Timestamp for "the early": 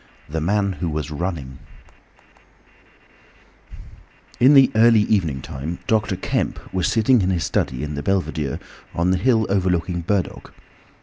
4.55-5.01